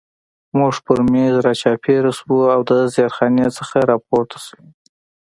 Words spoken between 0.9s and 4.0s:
مېز را چاپېر شو او د زیرخانې څخه را